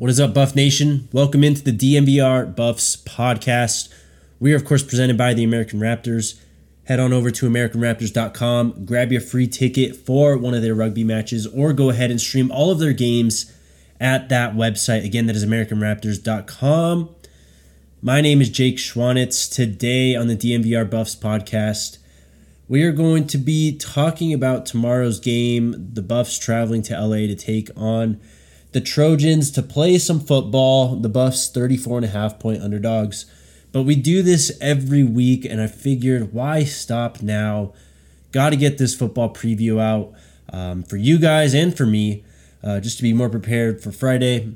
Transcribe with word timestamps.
What 0.00 0.08
is 0.08 0.18
up, 0.18 0.32
Buff 0.32 0.56
Nation? 0.56 1.10
Welcome 1.12 1.44
into 1.44 1.62
the 1.62 1.76
DNVR 1.76 2.56
Buffs 2.56 2.96
podcast. 2.96 3.92
We 4.38 4.54
are, 4.54 4.56
of 4.56 4.64
course, 4.64 4.82
presented 4.82 5.18
by 5.18 5.34
the 5.34 5.44
American 5.44 5.78
Raptors. 5.78 6.40
Head 6.84 6.98
on 6.98 7.12
over 7.12 7.30
to 7.30 7.46
AmericanRaptors.com, 7.46 8.86
grab 8.86 9.12
your 9.12 9.20
free 9.20 9.46
ticket 9.46 9.94
for 9.94 10.38
one 10.38 10.54
of 10.54 10.62
their 10.62 10.74
rugby 10.74 11.04
matches, 11.04 11.46
or 11.48 11.74
go 11.74 11.90
ahead 11.90 12.10
and 12.10 12.18
stream 12.18 12.50
all 12.50 12.70
of 12.70 12.78
their 12.78 12.94
games 12.94 13.52
at 14.00 14.30
that 14.30 14.54
website. 14.54 15.04
Again, 15.04 15.26
that 15.26 15.36
is 15.36 15.44
AmericanRaptors.com. 15.44 17.14
My 18.00 18.22
name 18.22 18.40
is 18.40 18.48
Jake 18.48 18.78
Schwanitz. 18.78 19.52
Today 19.52 20.16
on 20.16 20.28
the 20.28 20.34
DNVR 20.34 20.88
Buffs 20.88 21.14
podcast, 21.14 21.98
we 22.68 22.84
are 22.84 22.92
going 22.92 23.26
to 23.26 23.36
be 23.36 23.76
talking 23.76 24.32
about 24.32 24.64
tomorrow's 24.64 25.20
game. 25.20 25.90
The 25.92 26.00
Buffs 26.00 26.38
traveling 26.38 26.80
to 26.84 26.98
LA 26.98 27.26
to 27.26 27.34
take 27.34 27.68
on 27.76 28.18
the 28.72 28.80
Trojans 28.80 29.50
to 29.52 29.62
play 29.62 29.98
some 29.98 30.20
football. 30.20 30.96
The 30.96 31.08
Buffs 31.08 31.48
34 31.48 31.98
and 31.98 32.04
a 32.06 32.08
half 32.08 32.38
point 32.38 32.62
underdogs. 32.62 33.26
But 33.72 33.82
we 33.82 33.94
do 33.94 34.22
this 34.22 34.56
every 34.60 35.04
week, 35.04 35.44
and 35.44 35.60
I 35.60 35.66
figured 35.66 36.32
why 36.32 36.64
stop 36.64 37.22
now? 37.22 37.72
Got 38.32 38.50
to 38.50 38.56
get 38.56 38.78
this 38.78 38.94
football 38.94 39.32
preview 39.32 39.80
out 39.80 40.12
um, 40.52 40.82
for 40.82 40.96
you 40.96 41.18
guys 41.18 41.54
and 41.54 41.76
for 41.76 41.86
me, 41.86 42.24
uh, 42.62 42.80
just 42.80 42.96
to 42.98 43.02
be 43.02 43.12
more 43.12 43.28
prepared 43.28 43.80
for 43.80 43.92
Friday. 43.92 44.54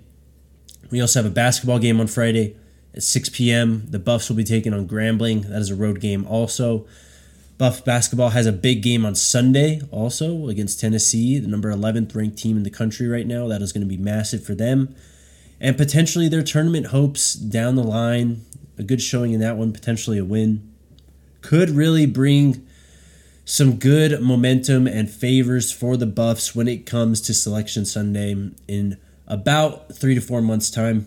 We 0.91 1.01
also 1.01 1.23
have 1.23 1.31
a 1.31 1.35
basketball 1.35 1.79
game 1.79 2.01
on 2.01 2.07
Friday 2.07 2.57
at 2.95 3.03
6 3.03 3.31
p.m. 3.31 3.87
The 3.89 3.99
Buffs 3.99 4.29
will 4.29 4.37
be 4.37 4.45
taking 4.45 4.73
on 4.73 4.87
Grambling. 4.87 5.49
That 5.49 5.61
is 5.61 5.71
a 5.71 5.77
road 5.77 6.01
game 6.01 6.27
also. 6.27 6.87
Buff 7.57 7.85
basketball 7.85 8.31
has 8.31 8.47
a 8.47 8.53
big 8.53 8.83
game 8.83 9.07
on 9.07 9.15
Sunday 9.15 9.81
also 9.93 10.49
against 10.49 10.81
Tennessee, 10.81 11.39
the 11.39 11.47
number 11.47 11.71
11th 11.71 12.15
ranked 12.15 12.37
team 12.37 12.57
in 12.57 12.65
the 12.65 12.71
country 12.71 13.07
right 13.07 13.27
now. 13.27 13.47
That 13.47 13.63
is 13.63 13.73
going 13.73 13.83
to 13.83 13.89
be 13.89 13.97
massive 13.97 14.45
for 14.45 14.55
them. 14.55 14.95
And 15.61 15.77
potentially 15.77 16.29
their 16.29 16.43
tournament 16.43 16.87
hopes 16.87 17.35
down 17.35 17.77
the 17.77 17.85
line. 17.85 18.45
A 18.77 18.83
good 18.83 19.01
showing 19.01 19.33
in 19.33 19.41
that 19.41 19.57
one, 19.57 19.73
potentially 19.73 20.19
a 20.19 20.25
win. 20.25 20.69
Could 21.43 21.71
really 21.71 22.07
bring 22.07 22.67
some 23.45 23.77
good 23.77 24.21
momentum 24.21 24.89
and 24.89 25.09
favors 25.09 25.71
for 25.71 25.97
the 25.97 26.07
Buffs 26.07 26.57
when 26.57 26.67
it 26.67 26.87
comes 26.87 27.21
to 27.21 27.35
Selection 27.35 27.85
Sunday 27.85 28.33
in 28.67 28.99
about 29.29 29.95
three 29.95 30.15
to 30.15 30.21
four 30.21 30.43
months' 30.43 30.71
time. 30.71 31.07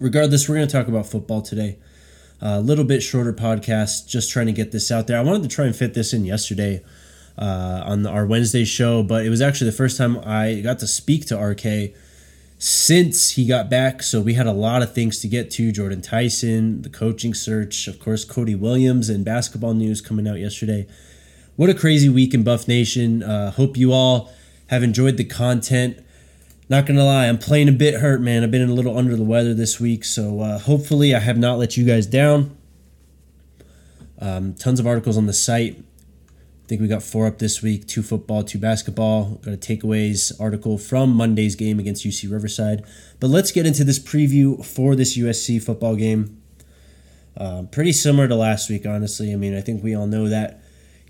Regardless, 0.00 0.48
we're 0.48 0.56
going 0.56 0.66
to 0.66 0.72
talk 0.72 0.88
about 0.88 1.06
football 1.06 1.40
today. 1.42 1.78
A 2.42 2.60
little 2.60 2.84
bit 2.84 3.02
shorter 3.02 3.32
podcast, 3.32 4.06
just 4.06 4.30
trying 4.30 4.46
to 4.46 4.52
get 4.52 4.72
this 4.72 4.90
out 4.90 5.06
there. 5.06 5.18
I 5.18 5.22
wanted 5.22 5.42
to 5.42 5.48
try 5.48 5.66
and 5.66 5.76
fit 5.76 5.94
this 5.94 6.12
in 6.12 6.24
yesterday 6.24 6.82
uh, 7.36 7.82
on 7.84 8.06
our 8.06 8.26
Wednesday 8.26 8.64
show, 8.64 9.02
but 9.02 9.26
it 9.26 9.30
was 9.30 9.40
actually 9.40 9.70
the 9.70 9.76
first 9.76 9.98
time 9.98 10.18
I 10.24 10.60
got 10.60 10.78
to 10.78 10.86
speak 10.86 11.26
to 11.26 11.38
RK 11.38 11.94
since 12.58 13.30
he 13.32 13.46
got 13.46 13.70
back. 13.70 14.02
So 14.02 14.20
we 14.20 14.34
had 14.34 14.46
a 14.46 14.52
lot 14.52 14.82
of 14.82 14.94
things 14.94 15.20
to 15.20 15.28
get 15.28 15.50
to 15.52 15.72
Jordan 15.72 16.02
Tyson, 16.02 16.82
the 16.82 16.90
coaching 16.90 17.34
search, 17.34 17.88
of 17.88 17.98
course, 17.98 18.24
Cody 18.24 18.54
Williams, 18.54 19.08
and 19.08 19.24
basketball 19.24 19.74
news 19.74 20.00
coming 20.00 20.28
out 20.28 20.38
yesterday. 20.38 20.86
What 21.56 21.70
a 21.70 21.74
crazy 21.74 22.08
week 22.08 22.32
in 22.34 22.42
Buff 22.42 22.68
Nation. 22.68 23.22
Uh, 23.22 23.50
hope 23.50 23.76
you 23.76 23.92
all 23.92 24.32
have 24.68 24.82
enjoyed 24.82 25.16
the 25.16 25.24
content. 25.24 25.98
Not 26.70 26.86
gonna 26.86 27.04
lie, 27.04 27.26
I'm 27.26 27.36
playing 27.36 27.68
a 27.68 27.72
bit 27.72 27.94
hurt, 27.94 28.20
man. 28.20 28.44
I've 28.44 28.52
been 28.52 28.70
a 28.70 28.72
little 28.72 28.96
under 28.96 29.16
the 29.16 29.24
weather 29.24 29.54
this 29.54 29.80
week, 29.80 30.04
so 30.04 30.40
uh, 30.40 30.58
hopefully 30.60 31.12
I 31.12 31.18
have 31.18 31.36
not 31.36 31.58
let 31.58 31.76
you 31.76 31.84
guys 31.84 32.06
down. 32.06 32.56
Um, 34.20 34.54
tons 34.54 34.78
of 34.78 34.86
articles 34.86 35.18
on 35.18 35.26
the 35.26 35.32
site. 35.32 35.82
I 36.30 36.66
think 36.68 36.80
we 36.80 36.86
got 36.86 37.02
four 37.02 37.26
up 37.26 37.40
this 37.40 37.60
week: 37.60 37.88
two 37.88 38.04
football, 38.04 38.44
two 38.44 38.60
basketball. 38.60 39.40
Got 39.44 39.54
a 39.54 39.56
takeaways 39.56 40.32
article 40.40 40.78
from 40.78 41.10
Monday's 41.10 41.56
game 41.56 41.80
against 41.80 42.06
UC 42.06 42.30
Riverside. 42.30 42.84
But 43.18 43.30
let's 43.30 43.50
get 43.50 43.66
into 43.66 43.82
this 43.82 43.98
preview 43.98 44.64
for 44.64 44.94
this 44.94 45.18
USC 45.18 45.60
football 45.60 45.96
game. 45.96 46.40
Uh, 47.36 47.64
pretty 47.64 47.90
similar 47.90 48.28
to 48.28 48.36
last 48.36 48.70
week, 48.70 48.86
honestly. 48.86 49.32
I 49.32 49.36
mean, 49.36 49.56
I 49.56 49.60
think 49.60 49.82
we 49.82 49.96
all 49.96 50.06
know 50.06 50.28
that 50.28 50.62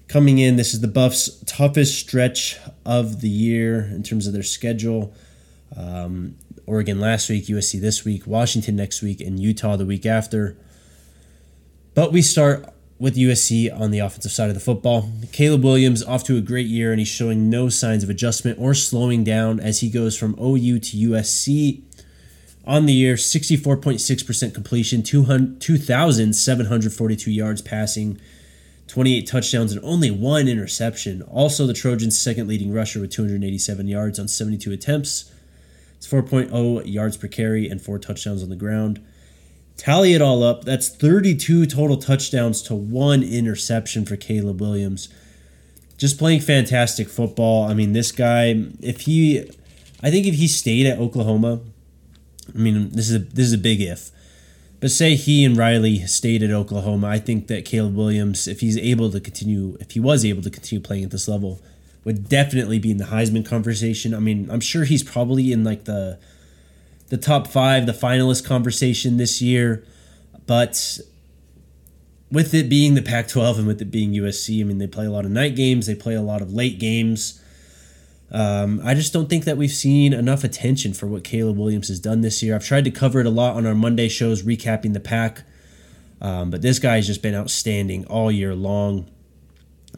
coming 0.09 0.39
in, 0.39 0.57
this 0.57 0.73
is 0.73 0.81
the 0.81 0.89
Buffs' 0.89 1.45
toughest 1.45 1.99
stretch 1.99 2.57
of 2.87 3.21
the 3.21 3.29
year 3.29 3.83
in 3.83 4.03
terms 4.03 4.27
of 4.27 4.33
their 4.33 4.43
schedule. 4.43 5.13
Um, 5.77 6.37
Oregon 6.67 7.01
last 7.01 7.29
week, 7.29 7.47
USC 7.47 7.81
this 7.81 8.05
week, 8.05 8.27
Washington 8.27 8.77
next 8.77 9.03
week, 9.03 9.21
and 9.21 9.41
Utah 9.41 9.77
the 9.77 9.87
week 9.87 10.07
after. 10.07 10.57
But 11.95 12.13
we 12.13 12.23
start 12.23 12.73
with 13.01 13.17
USC 13.17 13.69
on 13.77 13.91
the 13.91 13.99
offensive 13.99 14.31
side 14.31 14.47
of 14.49 14.55
the 14.55 14.61
football. 14.61 15.11
Caleb 15.33 15.65
Williams 15.65 16.05
off 16.05 16.23
to 16.25 16.37
a 16.37 16.43
great 16.43 16.67
year, 16.67 16.93
and 16.93 17.01
he's 17.01 17.09
showing 17.09 17.49
no 17.49 17.71
signs 17.71 18.05
of 18.05 18.11
adjustment 18.11 18.59
or 18.61 18.75
slowing 18.75 19.25
down 19.25 19.59
as 19.59 19.81
he 19.81 19.89
goes 19.89 20.15
from 20.17 20.37
OU 20.39 20.79
to 20.81 20.97
USC. 20.97 21.81
On 22.67 22.85
the 22.85 22.93
year, 22.93 23.15
64.6% 23.15 24.55
completion, 24.55 25.03
2,742 25.03 27.31
yards 27.31 27.63
passing, 27.63 28.21
28 28.87 29.27
touchdowns, 29.27 29.73
and 29.73 29.83
only 29.83 30.11
one 30.11 30.47
interception. 30.47 31.23
Also, 31.23 31.67
the 31.67 31.73
Trojans' 31.73 32.21
second 32.21 32.49
leading 32.49 32.71
rusher 32.71 33.01
with 33.01 33.11
287 33.11 33.89
yards 33.89 34.21
on 34.21 34.29
72 34.29 34.73
attempts. 34.73 35.33
It's 36.01 36.09
4.0 36.09 36.91
yards 36.91 37.19
per 37.19 37.29
carry 37.29 37.69
and 37.69 37.81
four 37.81 37.99
touchdowns 37.99 38.43
on 38.43 38.49
the 38.49 38.57
ground. 38.57 39.05
Tally 39.77 40.15
it 40.15 40.23
all 40.23 40.43
up. 40.43 40.65
That's 40.65 40.89
32 40.89 41.67
total 41.67 41.99
touchdowns 41.99 42.63
to 42.63 42.75
one 42.75 43.23
interception 43.23 44.07
for 44.07 44.17
Caleb 44.17 44.63
Williams. 44.63 45.11
Just 45.99 46.19
playing 46.19 46.41
fantastic 46.41 47.07
football. 47.07 47.69
I 47.69 47.75
mean, 47.75 47.93
this 47.93 48.13
guy, 48.13 48.65
if 48.81 49.03
he, 49.03 49.41
I 50.03 50.11
think 50.11 50.27
if 50.27 50.37
he 50.37 50.49
stayed 50.49 50.87
at 50.87 50.99
Oklahoma, 50.99 51.61
I 52.55 52.57
mean, 52.57 52.93
this 52.93 53.11
is 53.11 53.17
a, 53.17 53.19
this 53.19 53.45
is 53.45 53.53
a 53.53 53.59
big 53.59 53.83
if. 53.83 54.11
But 54.81 54.91
say 54.91 55.17
he 55.17 55.45
and 55.45 55.55
Riley 55.55 55.99
stayed 56.07 56.43
at 56.43 56.51
Oklahoma, 56.51 57.09
I 57.09 57.19
think 57.19 57.49
that 57.49 57.67
Caleb 57.67 57.95
Williams, 57.95 58.49
if 58.49 58.61
he's 58.61 58.79
able 58.79 59.11
to 59.11 59.21
continue, 59.21 59.77
if 59.81 59.91
he 59.91 60.01
was 60.01 60.25
able 60.25 60.41
to 60.41 60.51
continue 60.51 60.83
playing 60.83 61.05
at 61.05 61.11
this 61.11 61.29
level, 61.29 61.61
would 62.11 62.29
definitely 62.29 62.81
be 62.81 62.91
in 62.91 62.97
the 62.97 63.05
Heisman 63.05 63.47
conversation. 63.47 64.15
I 64.15 64.19
mean, 64.19 64.51
I'm 64.51 64.59
sure 64.59 64.83
he's 64.83 65.05
probably 65.05 65.53
in 65.53 65.63
like 65.63 65.85
the 65.85 66.19
the 67.09 67.17
top 67.17 67.47
five, 67.47 67.87
the 67.87 67.93
finalist 67.93 68.45
conversation 68.45 69.17
this 69.17 69.41
year. 69.41 69.85
But 70.45 70.99
with 72.33 72.53
it 72.53 72.69
being 72.69 72.95
the 72.95 73.03
Pac 73.03 73.29
12 73.29 73.59
and 73.59 73.67
with 73.69 73.81
it 73.81 73.93
being 73.93 74.11
USC, 74.11 74.61
I 74.61 74.65
mean, 74.65 74.79
they 74.79 74.89
play 74.89 75.07
a 75.07 75.11
lot 75.11 75.25
of 75.25 75.31
night 75.31 75.55
games, 75.55 75.87
they 75.87 75.95
play 75.95 76.15
a 76.15 76.21
lot 76.21 76.43
of 76.43 76.53
late 76.53 76.81
games. 76.81 77.41
Um, 78.33 78.81
I 78.85 78.95
just 78.95 79.13
don't 79.13 79.29
think 79.29 79.45
that 79.45 79.57
we've 79.57 79.71
seen 79.71 80.13
enough 80.13 80.43
attention 80.43 80.93
for 80.93 81.07
what 81.07 81.23
Caleb 81.23 81.59
Williams 81.59 81.87
has 81.87 82.01
done 82.01 82.23
this 82.23 82.43
year. 82.43 82.57
I've 82.57 82.65
tried 82.65 82.87
to 82.87 82.91
cover 82.91 83.21
it 83.21 83.27
a 83.27 83.31
lot 83.31 83.55
on 83.55 83.67
our 83.67 83.75
Monday 83.77 84.09
shows, 84.09 84.43
recapping 84.43 84.95
the 84.95 85.01
pack. 85.01 85.43
Um, 86.21 86.51
but 86.51 86.61
this 86.61 86.81
guy 86.81 86.97
has 86.97 87.07
just 87.07 87.23
been 87.23 87.37
outstanding 87.37 88.05
all 88.07 88.33
year 88.33 88.57
long 88.57 89.09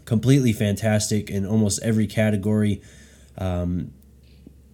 completely 0.05 0.53
fantastic 0.53 1.31
in 1.31 1.47
almost 1.47 1.83
every 1.83 2.07
category. 2.07 2.83
Um, 3.39 3.93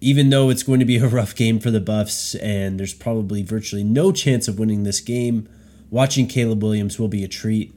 even 0.01 0.29
though 0.29 0.49
it's 0.49 0.63
going 0.63 0.79
to 0.79 0.85
be 0.85 0.97
a 1.03 1.07
rough 1.07 1.35
game 1.35 1.59
for 1.59 1.71
the 1.71 1.79
Buffs 1.79 2.35
and 2.35 2.79
there's 2.79 2.93
probably 2.93 3.43
virtually 3.43 3.83
no 3.83 4.11
chance 4.11 4.47
of 4.47 4.59
winning 4.59 4.83
this 4.83 4.99
game, 4.99 5.47
watching 5.89 6.27
Caleb 6.27 6.63
Williams 6.63 6.99
will 6.99 7.07
be 7.07 7.23
a 7.23 7.27
treat. 7.27 7.73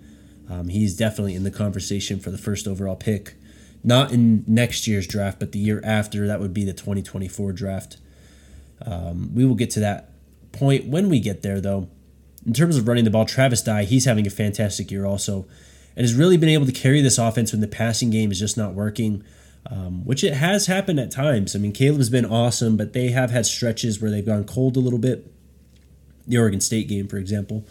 Um, 0.48 0.68
he's 0.68 0.96
definitely 0.96 1.34
in 1.34 1.44
the 1.44 1.50
conversation 1.50 2.18
for 2.18 2.30
the 2.30 2.38
first 2.38 2.66
overall 2.66 2.96
pick. 2.96 3.34
Not 3.84 4.12
in 4.12 4.44
next 4.46 4.86
year's 4.86 5.06
draft, 5.06 5.40
but 5.40 5.52
the 5.52 5.58
year 5.58 5.80
after. 5.84 6.26
That 6.26 6.40
would 6.40 6.54
be 6.54 6.64
the 6.64 6.72
2024 6.72 7.52
draft. 7.52 7.96
Um, 8.84 9.34
we 9.34 9.44
will 9.44 9.54
get 9.54 9.70
to 9.70 9.80
that 9.80 10.10
point 10.52 10.86
when 10.86 11.08
we 11.08 11.20
get 11.20 11.42
there, 11.42 11.60
though. 11.60 11.88
In 12.46 12.52
terms 12.52 12.76
of 12.76 12.86
running 12.86 13.04
the 13.04 13.10
ball, 13.10 13.24
Travis 13.24 13.62
Dye, 13.62 13.84
he's 13.84 14.04
having 14.04 14.26
a 14.26 14.30
fantastic 14.30 14.90
year 14.90 15.04
also 15.04 15.46
and 15.96 16.04
has 16.04 16.14
really 16.14 16.36
been 16.36 16.48
able 16.48 16.66
to 16.66 16.72
carry 16.72 17.00
this 17.00 17.18
offense 17.18 17.52
when 17.52 17.60
the 17.60 17.68
passing 17.68 18.10
game 18.10 18.30
is 18.30 18.38
just 18.38 18.56
not 18.56 18.74
working, 18.74 19.22
um, 19.70 20.04
which 20.04 20.24
it 20.24 20.34
has 20.34 20.66
happened 20.66 20.98
at 20.98 21.10
times. 21.10 21.54
I 21.54 21.58
mean, 21.58 21.72
Caleb's 21.72 22.10
been 22.10 22.24
awesome, 22.24 22.76
but 22.76 22.92
they 22.92 23.10
have 23.10 23.30
had 23.30 23.46
stretches 23.46 24.00
where 24.00 24.10
they've 24.10 24.24
gone 24.24 24.44
cold 24.44 24.76
a 24.76 24.80
little 24.80 24.98
bit. 24.98 25.30
The 26.26 26.38
Oregon 26.38 26.60
State 26.60 26.88
game, 26.88 27.08
for 27.08 27.18
example. 27.18 27.64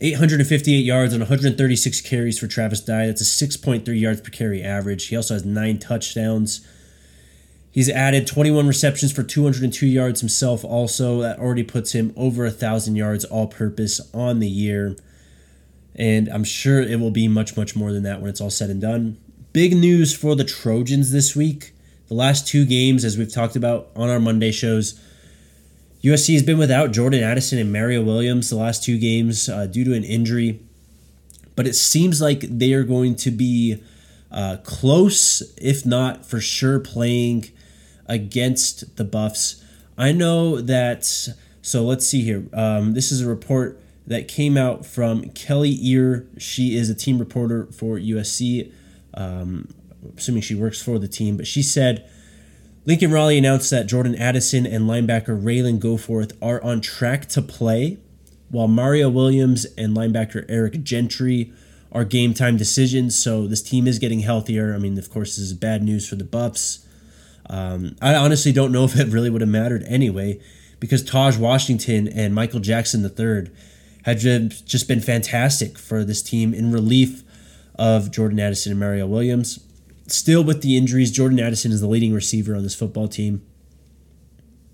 858 0.00 0.84
yards 0.84 1.14
on 1.14 1.20
136 1.20 2.00
carries 2.00 2.38
for 2.38 2.48
Travis 2.48 2.80
Dye. 2.80 3.06
That's 3.06 3.20
a 3.20 3.46
6.3 3.46 4.00
yards 4.00 4.20
per 4.20 4.30
carry 4.30 4.62
average. 4.62 5.06
He 5.06 5.16
also 5.16 5.34
has 5.34 5.44
nine 5.44 5.78
touchdowns. 5.78 6.66
He's 7.70 7.88
added 7.88 8.26
21 8.26 8.66
receptions 8.66 9.12
for 9.12 9.22
202 9.22 9.86
yards 9.86 10.20
himself, 10.20 10.64
also. 10.64 11.20
That 11.20 11.38
already 11.38 11.62
puts 11.62 11.92
him 11.92 12.12
over 12.16 12.44
a 12.44 12.48
1,000 12.48 12.96
yards 12.96 13.24
all 13.24 13.46
purpose 13.46 14.00
on 14.12 14.40
the 14.40 14.48
year. 14.48 14.96
And 15.94 16.28
I'm 16.28 16.44
sure 16.44 16.80
it 16.80 16.98
will 16.98 17.10
be 17.10 17.28
much, 17.28 17.56
much 17.56 17.76
more 17.76 17.92
than 17.92 18.02
that 18.04 18.20
when 18.20 18.30
it's 18.30 18.40
all 18.40 18.50
said 18.50 18.70
and 18.70 18.80
done. 18.80 19.18
Big 19.52 19.76
news 19.76 20.16
for 20.16 20.34
the 20.34 20.44
Trojans 20.44 21.12
this 21.12 21.36
week. 21.36 21.72
The 22.08 22.14
last 22.14 22.46
two 22.46 22.64
games, 22.64 23.04
as 23.04 23.18
we've 23.18 23.32
talked 23.32 23.56
about 23.56 23.90
on 23.94 24.08
our 24.08 24.20
Monday 24.20 24.52
shows, 24.52 24.98
USC 26.02 26.32
has 26.34 26.42
been 26.42 26.58
without 26.58 26.90
Jordan 26.90 27.22
Addison 27.22 27.58
and 27.58 27.72
Mario 27.72 28.02
Williams 28.02 28.50
the 28.50 28.56
last 28.56 28.82
two 28.82 28.98
games 28.98 29.48
uh, 29.48 29.66
due 29.66 29.84
to 29.84 29.94
an 29.94 30.04
injury. 30.04 30.60
But 31.54 31.66
it 31.66 31.74
seems 31.74 32.20
like 32.20 32.40
they 32.40 32.72
are 32.72 32.82
going 32.82 33.14
to 33.16 33.30
be 33.30 33.82
uh, 34.30 34.56
close, 34.64 35.42
if 35.58 35.84
not 35.84 36.24
for 36.24 36.40
sure, 36.40 36.80
playing 36.80 37.50
against 38.06 38.96
the 38.96 39.04
Buffs. 39.04 39.62
I 39.96 40.12
know 40.12 40.60
that. 40.60 41.04
So 41.60 41.84
let's 41.84 42.06
see 42.06 42.22
here. 42.22 42.44
Um, 42.52 42.94
this 42.94 43.12
is 43.12 43.20
a 43.20 43.28
report 43.28 43.81
that 44.06 44.28
came 44.28 44.56
out 44.56 44.84
from 44.84 45.30
Kelly 45.30 45.76
Ear. 45.80 46.26
She 46.38 46.76
is 46.76 46.90
a 46.90 46.94
team 46.94 47.18
reporter 47.18 47.66
for 47.72 47.98
USC. 47.98 48.72
Um, 49.14 49.74
assuming 50.16 50.42
she 50.42 50.54
works 50.54 50.82
for 50.82 50.98
the 50.98 51.08
team, 51.08 51.36
but 51.36 51.46
she 51.46 51.62
said 51.62 52.08
Lincoln 52.84 53.12
Riley 53.12 53.38
announced 53.38 53.70
that 53.70 53.86
Jordan 53.86 54.16
Addison 54.16 54.66
and 54.66 54.88
linebacker 54.88 55.40
Ralen 55.40 55.78
Goforth 55.78 56.32
are 56.42 56.62
on 56.62 56.80
track 56.80 57.28
to 57.30 57.42
play, 57.42 57.98
while 58.50 58.68
Mario 58.68 59.08
Williams 59.08 59.64
and 59.78 59.96
linebacker 59.96 60.44
Eric 60.48 60.82
Gentry 60.82 61.52
are 61.92 62.04
game 62.04 62.34
time 62.34 62.56
decisions. 62.56 63.16
So 63.16 63.46
this 63.46 63.62
team 63.62 63.86
is 63.86 63.98
getting 63.98 64.20
healthier. 64.20 64.74
I 64.74 64.78
mean, 64.78 64.98
of 64.98 65.10
course, 65.10 65.36
this 65.36 65.46
is 65.46 65.52
bad 65.52 65.82
news 65.82 66.08
for 66.08 66.16
the 66.16 66.24
Buffs. 66.24 66.86
Um, 67.48 67.96
I 68.00 68.14
honestly 68.14 68.52
don't 68.52 68.72
know 68.72 68.84
if 68.84 68.98
it 68.98 69.08
really 69.08 69.30
would 69.30 69.42
have 69.42 69.50
mattered 69.50 69.84
anyway, 69.86 70.40
because 70.80 71.04
Tahj 71.04 71.38
Washington 71.38 72.08
and 72.08 72.34
Michael 72.34 72.60
Jackson 72.60 73.04
III 73.04 73.50
had 74.04 74.18
just 74.18 74.88
been 74.88 75.00
fantastic 75.00 75.78
for 75.78 76.04
this 76.04 76.22
team 76.22 76.52
in 76.52 76.72
relief 76.72 77.22
of 77.76 78.10
Jordan 78.10 78.40
Addison 78.40 78.72
and 78.72 78.80
Mario 78.80 79.06
Williams. 79.06 79.64
Still 80.06 80.44
with 80.44 80.62
the 80.62 80.76
injuries, 80.76 81.10
Jordan 81.10 81.40
Addison 81.40 81.72
is 81.72 81.80
the 81.80 81.86
leading 81.86 82.12
receiver 82.12 82.54
on 82.54 82.62
this 82.62 82.74
football 82.74 83.08
team. 83.08 83.42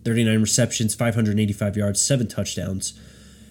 39 0.04 0.40
receptions, 0.40 0.94
585 0.94 1.76
yards, 1.76 2.00
7 2.00 2.26
touchdowns. 2.28 2.98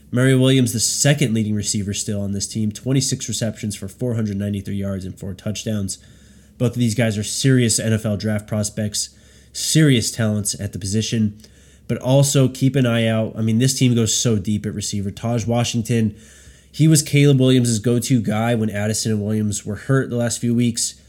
Mario 0.10 0.40
Williams, 0.40 0.74
the 0.74 0.80
second 0.80 1.34
leading 1.34 1.54
receiver 1.54 1.94
still 1.94 2.22
on 2.22 2.32
this 2.32 2.48
team, 2.48 2.72
26 2.72 3.28
receptions 3.28 3.76
for 3.76 3.88
493 3.88 4.76
yards 4.76 5.06
and 5.06 5.20
4 5.20 5.34
touchdowns. 5.34 6.00
Both 6.58 6.72
of 6.72 6.80
these 6.80 6.96
guys 6.96 7.18
are 7.18 7.24
serious 7.24 7.80
NFL 7.80 8.20
draft 8.20 8.48
prospects, 8.48 9.16
serious 9.54 10.10
talents 10.10 10.60
at 10.60 10.74
the 10.74 10.80
position. 10.80 11.40
But 11.88 11.98
also 12.00 12.48
keep 12.48 12.76
an 12.76 12.86
eye 12.86 13.08
out. 13.08 13.34
I 13.38 13.42
mean, 13.42 13.60
this 13.60 13.78
team 13.78 13.96
goes 13.96 14.16
so 14.16 14.38
deep 14.38 14.66
at 14.66 14.74
receiver. 14.74 15.10
Tahj 15.10 15.48
Washington, 15.48 16.16
he 16.72 16.88
was 16.88 17.02
Caleb 17.02 17.40
Williams' 17.40 17.80
go 17.80 18.00
to 18.00 18.22
guy 18.22 18.56
when 18.56 18.70
Addison 18.70 19.12
and 19.14 19.24
Williams 19.24 19.66
were 19.66 19.76
hurt 19.76 20.10
the 20.10 20.18
last 20.18 20.40
few 20.40 20.54
weeks. 20.54 21.02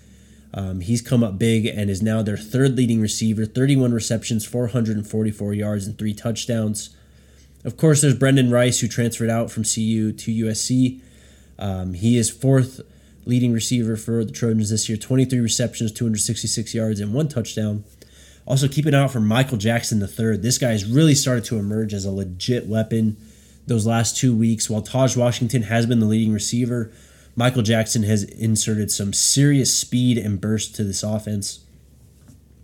Um, 0.54 0.80
he's 0.80 1.02
come 1.02 1.22
up 1.22 1.38
big 1.38 1.66
and 1.66 1.90
is 1.90 2.00
now 2.00 2.22
their 2.22 2.36
third 2.36 2.76
leading 2.76 3.00
receiver 3.00 3.44
31 3.44 3.92
receptions, 3.92 4.46
444 4.46 5.54
yards, 5.54 5.86
and 5.86 5.98
three 5.98 6.14
touchdowns. 6.14 6.90
Of 7.64 7.76
course, 7.76 8.00
there's 8.00 8.16
Brenden 8.16 8.52
Rice, 8.52 8.80
who 8.80 8.88
transferred 8.88 9.30
out 9.30 9.50
from 9.50 9.64
CU 9.64 10.12
to 10.12 10.44
USC. 10.44 11.00
Um, 11.58 11.94
he 11.94 12.16
is 12.16 12.30
fourth 12.30 12.80
leading 13.26 13.52
receiver 13.52 13.96
for 13.96 14.24
the 14.24 14.32
Trojans 14.32 14.70
this 14.70 14.88
year 14.88 14.96
23 14.96 15.38
receptions, 15.40 15.92
266 15.92 16.74
yards, 16.74 17.00
and 17.00 17.12
one 17.12 17.28
touchdown. 17.28 17.84
Also, 18.48 18.66
keep 18.66 18.86
an 18.86 18.94
eye 18.94 19.02
out 19.02 19.10
for 19.10 19.20
Michael 19.20 19.58
Jackson 19.58 20.00
III. 20.00 20.38
This 20.38 20.56
guy 20.56 20.70
has 20.70 20.86
really 20.86 21.14
started 21.14 21.44
to 21.44 21.58
emerge 21.58 21.92
as 21.92 22.06
a 22.06 22.10
legit 22.10 22.66
weapon 22.66 23.18
those 23.66 23.86
last 23.86 24.16
two 24.16 24.34
weeks. 24.34 24.70
While 24.70 24.80
Tahj 24.80 25.18
Washington 25.18 25.64
has 25.64 25.84
been 25.84 26.00
the 26.00 26.06
leading 26.06 26.32
receiver, 26.32 26.90
Michael 27.36 27.60
Jackson 27.60 28.04
has 28.04 28.24
inserted 28.24 28.90
some 28.90 29.12
serious 29.12 29.76
speed 29.76 30.16
and 30.16 30.40
burst 30.40 30.74
to 30.76 30.84
this 30.84 31.02
offense. 31.02 31.60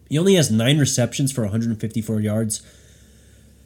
He 0.09 0.19
only 0.19 0.37
has 0.37 0.51
nine 0.51 0.79
receptions 0.79 1.33
for 1.33 1.43
154 1.43 2.19
yards, 2.19 2.63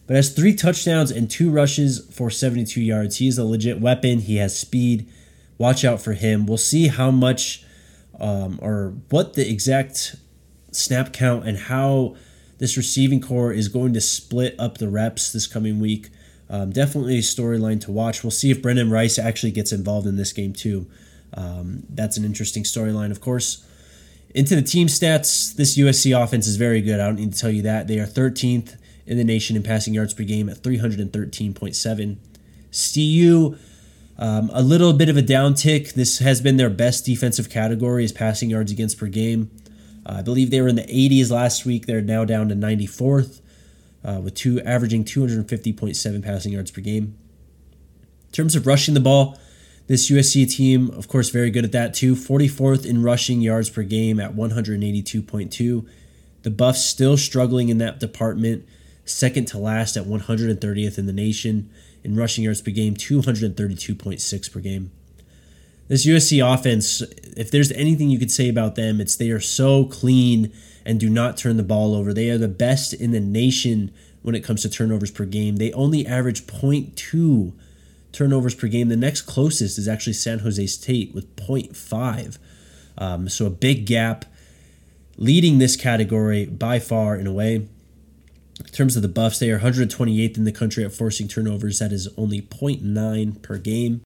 but 0.08 0.16
has 0.16 0.34
three 0.34 0.56
touchdowns 0.56 1.12
and 1.12 1.30
two 1.30 1.52
rushes 1.52 2.04
for 2.12 2.30
72 2.30 2.80
yards. 2.80 3.18
He 3.18 3.28
is 3.28 3.38
a 3.38 3.44
legit 3.44 3.80
weapon. 3.80 4.18
He 4.18 4.38
has 4.38 4.58
speed. 4.58 5.08
Watch 5.56 5.84
out 5.84 6.02
for 6.02 6.14
him. 6.14 6.46
We'll 6.46 6.58
see 6.58 6.88
how 6.88 7.12
much 7.12 7.62
um, 8.18 8.58
or 8.60 8.94
what 9.08 9.34
the 9.34 9.48
exact 9.48 10.16
snap 10.78 11.12
count 11.12 11.46
and 11.46 11.58
how 11.58 12.16
this 12.58 12.76
receiving 12.76 13.20
corps 13.20 13.52
is 13.52 13.68
going 13.68 13.92
to 13.94 14.00
split 14.00 14.54
up 14.58 14.78
the 14.78 14.88
reps 14.88 15.32
this 15.32 15.46
coming 15.46 15.80
week. 15.80 16.08
Um, 16.50 16.70
definitely 16.70 17.18
a 17.18 17.22
storyline 17.22 17.80
to 17.82 17.92
watch. 17.92 18.22
We'll 18.22 18.30
see 18.30 18.50
if 18.50 18.62
Brenden 18.62 18.90
Rice 18.90 19.18
actually 19.18 19.52
gets 19.52 19.72
involved 19.72 20.06
in 20.06 20.16
this 20.16 20.32
game 20.32 20.52
too. 20.52 20.86
Um, 21.34 21.84
that's 21.90 22.16
an 22.16 22.24
interesting 22.24 22.62
storyline, 22.62 23.10
of 23.10 23.20
course. 23.20 23.64
Into 24.34 24.56
the 24.56 24.62
team 24.62 24.88
stats, 24.88 25.54
this 25.54 25.76
USC 25.78 26.20
offense 26.20 26.46
is 26.46 26.56
very 26.56 26.80
good. 26.80 27.00
I 27.00 27.06
don't 27.06 27.16
need 27.16 27.32
to 27.32 27.38
tell 27.38 27.50
you 27.50 27.62
that. 27.62 27.86
They 27.86 27.98
are 27.98 28.06
13th 28.06 28.76
in 29.06 29.16
the 29.16 29.24
nation 29.24 29.56
in 29.56 29.62
passing 29.62 29.94
yards 29.94 30.14
per 30.14 30.24
game 30.24 30.48
at 30.48 30.58
313.7. 30.58 32.16
CU, 32.70 33.56
um, 34.18 34.50
a 34.52 34.62
little 34.62 34.92
bit 34.92 35.08
of 35.08 35.16
a 35.16 35.22
downtick. 35.22 35.94
This 35.94 36.18
has 36.18 36.40
been 36.40 36.58
their 36.58 36.70
best 36.70 37.06
defensive 37.06 37.48
category 37.48 38.04
is 38.04 38.12
passing 38.12 38.50
yards 38.50 38.70
against 38.70 38.98
per 38.98 39.06
game. 39.06 39.50
Uh, 40.08 40.16
I 40.18 40.22
believe 40.22 40.50
they 40.50 40.60
were 40.60 40.68
in 40.68 40.76
the 40.76 40.82
80s 40.82 41.30
last 41.30 41.66
week. 41.66 41.86
They're 41.86 42.00
now 42.00 42.24
down 42.24 42.48
to 42.48 42.54
94th 42.54 43.40
uh, 44.04 44.20
with 44.22 44.34
two 44.34 44.60
averaging 44.62 45.04
250.7 45.04 46.24
passing 46.24 46.52
yards 46.52 46.70
per 46.70 46.80
game. 46.80 47.16
In 48.26 48.32
terms 48.32 48.56
of 48.56 48.66
rushing 48.66 48.94
the 48.94 49.00
ball, 49.00 49.38
this 49.86 50.10
USC 50.10 50.50
team, 50.50 50.90
of 50.90 51.08
course, 51.08 51.30
very 51.30 51.50
good 51.50 51.64
at 51.64 51.72
that 51.72 51.94
too. 51.94 52.14
44th 52.14 52.86
in 52.86 53.02
rushing 53.02 53.40
yards 53.40 53.70
per 53.70 53.82
game 53.82 54.20
at 54.20 54.34
182.2. 54.34 55.88
The 56.42 56.50
Buffs 56.50 56.84
still 56.84 57.16
struggling 57.16 57.68
in 57.68 57.78
that 57.78 57.98
department, 57.98 58.66
second 59.04 59.46
to 59.48 59.58
last 59.58 59.96
at 59.96 60.04
130th 60.04 60.98
in 60.98 61.06
the 61.06 61.12
nation 61.12 61.70
in 62.04 62.16
rushing 62.16 62.44
yards 62.44 62.62
per 62.62 62.70
game, 62.70 62.94
232.6 62.94 64.52
per 64.52 64.60
game. 64.60 64.90
This 65.88 66.06
USC 66.06 66.44
offense, 66.44 67.00
if 67.36 67.50
there's 67.50 67.72
anything 67.72 68.10
you 68.10 68.18
could 68.18 68.30
say 68.30 68.48
about 68.48 68.74
them, 68.74 69.00
it's 69.00 69.16
they 69.16 69.30
are 69.30 69.40
so 69.40 69.86
clean 69.86 70.52
and 70.84 71.00
do 71.00 71.08
not 71.08 71.38
turn 71.38 71.56
the 71.56 71.62
ball 71.62 71.94
over. 71.94 72.12
They 72.12 72.28
are 72.28 72.38
the 72.38 72.46
best 72.46 72.92
in 72.92 73.10
the 73.12 73.20
nation 73.20 73.90
when 74.20 74.34
it 74.34 74.44
comes 74.44 74.62
to 74.62 74.68
turnovers 74.68 75.10
per 75.10 75.24
game. 75.24 75.56
They 75.56 75.72
only 75.72 76.06
average 76.06 76.46
0.2 76.46 77.54
turnovers 78.12 78.54
per 78.54 78.68
game. 78.68 78.88
The 78.88 78.96
next 78.96 79.22
closest 79.22 79.78
is 79.78 79.88
actually 79.88 80.12
San 80.12 80.40
Jose 80.40 80.66
State 80.66 81.14
with 81.14 81.34
0.5. 81.36 82.38
Um, 82.98 83.28
so 83.30 83.46
a 83.46 83.50
big 83.50 83.86
gap 83.86 84.26
leading 85.16 85.58
this 85.58 85.76
category 85.76 86.44
by 86.44 86.80
far 86.80 87.16
in 87.16 87.26
a 87.26 87.32
way. 87.32 87.66
In 88.60 88.66
terms 88.72 88.96
of 88.96 89.02
the 89.02 89.08
Buffs, 89.08 89.38
they 89.38 89.50
are 89.50 89.60
128th 89.60 90.36
in 90.36 90.44
the 90.44 90.52
country 90.52 90.84
at 90.84 90.92
forcing 90.92 91.28
turnovers. 91.28 91.78
That 91.78 91.92
is 91.92 92.08
only 92.18 92.42
0.9 92.42 93.40
per 93.40 93.56
game. 93.56 94.02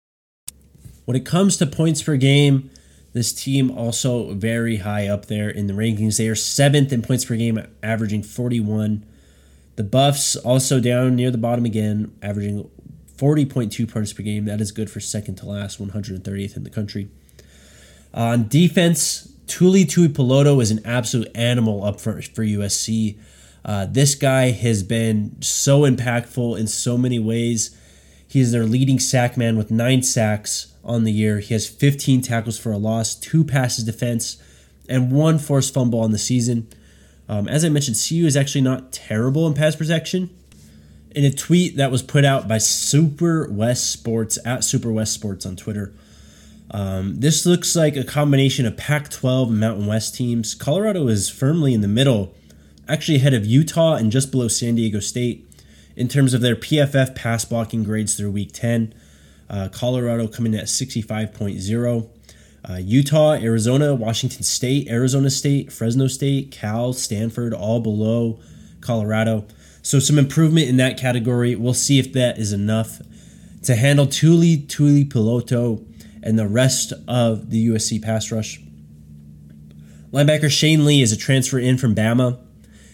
When 1.04 1.16
it 1.16 1.25
comes 1.26 1.56
to 1.56 1.66
points 1.66 2.02
per 2.02 2.16
game, 2.16 2.70
this 3.12 3.32
team 3.32 3.70
also 3.70 4.32
very 4.34 4.78
high 4.78 5.06
up 5.06 5.26
there 5.26 5.50
in 5.50 5.66
the 5.66 5.75
rankings. 5.75 6.16
They 6.16 6.28
are 6.28 6.34
seventh 6.34 6.93
in 6.93 7.02
points 7.02 7.25
per 7.25 7.37
game, 7.37 7.60
averaging 7.82 8.22
41. 8.22 9.04
The 9.76 9.84
Buffs 9.84 10.37
also 10.37 10.81
down 10.81 11.16
near 11.16 11.31
the 11.31 11.38
bottom 11.38 11.64
again, 11.64 12.14
averaging 12.22 12.70
40.2 13.16 13.91
points 13.91 14.12
per 14.12 14.22
game. 14.22 14.46
That 14.46 14.60
is 14.60 14.72
good 14.72 14.91
for 14.91 15.00
second 15.00 15.36
to 15.36 15.46
last, 15.46 15.81
130th 15.81 16.56
in 16.56 16.65
the 16.65 16.70
country. 16.70 17.08
On 18.15 18.48
defense, 18.48 19.32
Tuli 19.46 19.84
Tuipulotu 19.84 20.62
is 20.62 20.70
an 20.70 20.81
absolute 20.84 21.31
animal 21.34 21.84
up 21.84 22.00
for, 22.00 22.20
for 22.22 22.44
USC. 22.44 23.19
Uh, 23.65 23.86
this 23.86 24.15
guy 24.15 24.50
has 24.50 24.82
been 24.82 25.41
so 25.41 25.82
impactful 25.82 26.58
in 26.58 26.67
so 26.67 26.98
many 26.98 27.19
ways. 27.19 27.76
He 28.32 28.41
is 28.41 28.51
their 28.51 28.65
leading 28.65 28.98
sack 28.98 29.36
man 29.36 29.58
with 29.58 29.70
nine 29.70 30.03
sacks 30.03 30.72
on 30.82 31.05
the 31.05 31.12
year. 31.12 31.41
He 31.41 31.53
has 31.53 31.69
15 31.69 32.22
tackles 32.22 32.58
for 32.58 32.72
a 32.72 32.79
loss, 32.79 33.15
two 33.15 33.44
passes 33.44 33.84
defense, 33.84 34.43
and 34.89 35.12
one 35.12 35.39
forced 35.39 35.74
fumble 35.74 36.01
on 36.01 36.12
the 36.12 36.19
season. 36.19 36.67
Um, 37.29 37.46
as 37.46 37.62
I 37.62 37.69
mentioned, 37.69 37.98
CU 38.08 38.24
is 38.24 38.34
actually 38.34 38.62
not 38.62 38.91
terrible 38.91 39.46
in 39.46 39.53
pass 39.53 39.77
protection. 39.77 40.31
In 41.10 41.27
a 41.27 41.31
tweet 41.31 41.77
that 41.77 41.91
was 41.91 42.03
put 42.03 42.24
out 42.24 42.48
by 42.48 42.56
Super 42.56 43.53
West 43.53 43.91
Sports 43.91 44.39
at 44.46 44.65
Super 44.65 44.91
West 44.91 45.12
Sports 45.12 45.44
on 45.44 45.55
Twitter, 45.55 45.93
um, 46.70 47.20
this 47.20 47.44
looks 47.44 47.77
like 47.77 47.96
a 47.96 48.03
combination 48.03 48.65
of 48.65 48.79
Pac 48.79 49.10
12 49.10 49.51
and 49.51 49.60
Mountain 49.60 49.86
West 49.86 50.15
teams. 50.15 50.55
Colorado 50.55 51.06
is 51.08 51.29
firmly 51.29 51.74
in 51.74 51.82
the 51.82 51.86
middle, 51.86 52.34
actually 52.89 53.17
ahead 53.17 53.34
of 53.34 53.44
Utah 53.44 53.96
and 53.96 54.10
just 54.10 54.31
below 54.31 54.48
San 54.48 54.77
Diego 54.77 55.01
State 55.01 55.51
in 55.96 56.08
terms 56.08 56.34
of 56.34 56.41
their 56.41 56.56
PFF 56.56 57.15
pass 57.15 57.44
blocking 57.44 57.84
grades 57.84 58.15
through 58.17 58.31
week 58.31 58.53
10. 58.53 58.94
Uh, 59.49 59.69
Colorado 59.70 60.27
coming 60.29 60.55
at 60.55 60.65
65.0. 60.65 62.08
Uh, 62.69 62.75
Utah, 62.75 63.32
Arizona, 63.32 63.94
Washington 63.94 64.43
State, 64.43 64.89
Arizona 64.89 65.31
State, 65.31 65.72
Fresno 65.72 66.06
State, 66.06 66.51
Cal, 66.51 66.93
Stanford, 66.93 67.53
all 67.53 67.81
below 67.81 68.39
Colorado. 68.81 69.44
So 69.82 69.99
some 69.99 70.19
improvement 70.19 70.69
in 70.69 70.77
that 70.77 70.96
category. 70.96 71.56
We'll 71.56 71.75
see 71.75 71.99
if 71.99 72.13
that 72.13 72.39
is 72.39 72.53
enough 72.53 73.01
to 73.65 73.75
handle 73.75 74.06
Tuli 74.06 74.58
Tuli 74.58 75.05
Piloto, 75.05 75.84
and 76.22 76.39
the 76.39 76.46
rest 76.46 76.93
of 77.08 77.51
the 77.51 77.69
USC 77.69 78.01
pass 78.01 78.31
rush. 78.31 78.61
Linebacker 80.13 80.51
Shane 80.51 80.84
Lee 80.84 81.03
is 81.03 81.13
a 81.13 81.17
transfer 81.17 81.58
in 81.58 81.79
from 81.79 81.94
Bama. 81.94 82.39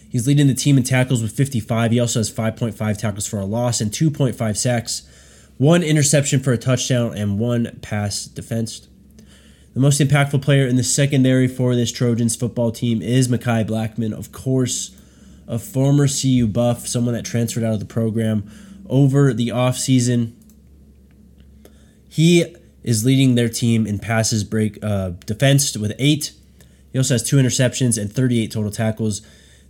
He's 0.09 0.27
leading 0.27 0.47
the 0.47 0.55
team 0.55 0.77
in 0.77 0.83
tackles 0.83 1.21
with 1.21 1.31
55. 1.31 1.91
He 1.91 1.99
also 1.99 2.19
has 2.19 2.31
5.5 2.31 2.97
tackles 2.97 3.27
for 3.27 3.37
a 3.37 3.45
loss 3.45 3.79
and 3.79 3.91
2.5 3.91 4.57
sacks 4.57 5.07
one 5.59 5.83
interception 5.83 6.39
for 6.39 6.53
a 6.53 6.57
touchdown, 6.57 7.17
and 7.17 7.37
one 7.37 7.77
pass 7.81 8.23
defensed. 8.23 8.87
The 9.73 9.81
most 9.81 9.99
impactful 9.99 10.41
player 10.41 10.65
in 10.65 10.77
the 10.77 10.85
secondary 10.85 11.49
for 11.49 11.75
this 11.75 11.91
Trojans 11.91 12.37
football 12.37 12.71
team 12.71 13.01
is 13.01 13.27
Mekhi 13.27 13.67
Blackman, 13.67 14.13
of 14.13 14.31
course. 14.31 14.95
a 15.49 15.59
former 15.59 16.07
CU 16.07 16.47
buff, 16.47 16.87
someone 16.87 17.13
that 17.13 17.25
transferred 17.25 17.63
out 17.63 17.73
of 17.73 17.79
the 17.79 17.85
program 17.85 18.49
over 18.87 19.33
the 19.33 19.49
offseason. 19.49 20.31
He 22.07 22.55
is 22.81 23.03
leading 23.03 23.35
their 23.35 23.49
team 23.49 23.85
in 23.85 23.99
passes 23.99 24.45
break 24.45 24.77
uh, 24.81 25.09
defense 25.25 25.75
with 25.75 25.91
eight. 25.99 26.31
He 26.93 26.99
also 26.99 27.15
has 27.15 27.23
two 27.23 27.35
interceptions 27.35 27.99
and 27.99 28.13
38 28.13 28.51
total 28.51 28.71
tackles. 28.71 29.21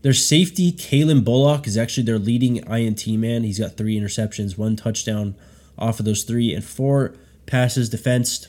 Their 0.02 0.14
safety, 0.14 0.72
Calen 0.72 1.26
Bullock, 1.26 1.68
is 1.68 1.78
actually 1.78 2.04
their 2.04 2.20
leading 2.20 2.58
INT 2.58 3.06
man. 3.08 3.44
He's 3.44 3.60
got 3.60 3.76
three 3.76 4.00
interceptions, 4.00 4.58
one 4.58 4.76
touchdown 4.76 5.36
off 5.78 6.00
of 6.00 6.06
those 6.06 6.24
three, 6.24 6.54
and 6.54 6.64
four 6.64 7.16
passes 7.46 7.90
defensed. 7.90 8.48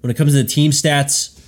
When 0.00 0.10
it 0.10 0.16
comes 0.16 0.32
to 0.32 0.42
the 0.42 0.48
team 0.48 0.72
stats, 0.72 1.38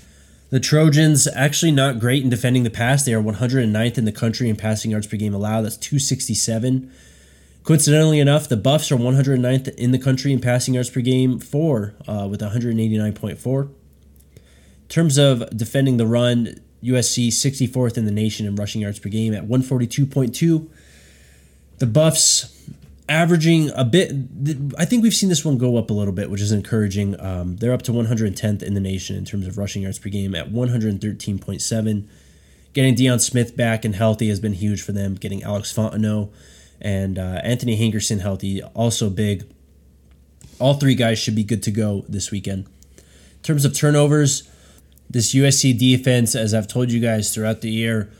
the 0.50 0.60
Trojans 0.60 1.26
actually 1.34 1.72
not 1.72 1.98
great 1.98 2.22
in 2.22 2.30
defending 2.30 2.62
the 2.62 2.70
pass. 2.70 3.04
They 3.04 3.12
are 3.12 3.20
109th 3.20 3.98
in 3.98 4.04
the 4.04 4.12
country 4.12 4.48
in 4.48 4.56
passing 4.56 4.92
yards 4.92 5.06
per 5.06 5.16
game 5.16 5.34
allowed. 5.34 5.62
That's 5.62 5.76
267. 5.76 6.92
Coincidentally 7.64 8.20
enough, 8.20 8.48
the 8.48 8.56
Buffs 8.56 8.92
are 8.92 8.96
109th 8.96 9.74
in 9.74 9.90
the 9.90 9.98
country 9.98 10.32
in 10.32 10.40
passing 10.40 10.74
yards 10.74 10.90
per 10.90 11.00
game 11.00 11.38
for 11.38 11.94
uh, 12.06 12.28
with 12.30 12.40
189.4. 12.40 13.62
In 13.62 13.70
terms 14.88 15.18
of 15.18 15.48
defending 15.56 15.96
the 15.96 16.06
run, 16.06 16.60
USC 16.84 17.28
64th 17.28 17.96
in 17.96 18.04
the 18.04 18.12
nation 18.12 18.46
in 18.46 18.56
rushing 18.56 18.82
yards 18.82 18.98
per 18.98 19.08
game 19.08 19.34
at 19.34 19.46
142.2. 19.46 20.68
The 21.78 21.86
Buffs 21.86 22.54
averaging 23.08 23.70
a 23.70 23.84
bit. 23.84 24.12
I 24.78 24.84
think 24.84 25.02
we've 25.02 25.14
seen 25.14 25.28
this 25.28 25.44
one 25.44 25.58
go 25.58 25.76
up 25.76 25.90
a 25.90 25.92
little 25.92 26.12
bit, 26.12 26.30
which 26.30 26.40
is 26.40 26.52
encouraging. 26.52 27.18
Um, 27.20 27.56
they're 27.56 27.72
up 27.72 27.82
to 27.82 27.92
110th 27.92 28.62
in 28.62 28.74
the 28.74 28.80
nation 28.80 29.16
in 29.16 29.24
terms 29.24 29.46
of 29.46 29.58
rushing 29.58 29.82
yards 29.82 29.98
per 29.98 30.08
game 30.08 30.34
at 30.34 30.52
113.7. 30.52 32.08
Getting 32.72 32.94
Deion 32.96 33.20
Smith 33.20 33.56
back 33.56 33.84
and 33.84 33.94
healthy 33.94 34.28
has 34.28 34.40
been 34.40 34.54
huge 34.54 34.82
for 34.82 34.92
them. 34.92 35.14
Getting 35.14 35.42
Alex 35.42 35.72
Fontenot 35.72 36.30
and 36.80 37.18
uh, 37.18 37.40
Anthony 37.44 37.78
Hankerson 37.78 38.20
healthy, 38.20 38.62
also 38.62 39.08
big. 39.10 39.44
All 40.58 40.74
three 40.74 40.94
guys 40.94 41.18
should 41.18 41.36
be 41.36 41.44
good 41.44 41.62
to 41.64 41.70
go 41.70 42.04
this 42.08 42.30
weekend. 42.30 42.66
In 42.96 43.42
terms 43.42 43.64
of 43.64 43.74
turnovers, 43.74 44.48
this 45.08 45.34
USC 45.34 45.78
defense, 45.78 46.34
as 46.34 46.54
I've 46.54 46.68
told 46.68 46.90
you 46.90 47.00
guys 47.00 47.34
throughout 47.34 47.60
the 47.60 47.70
year, 47.70 48.10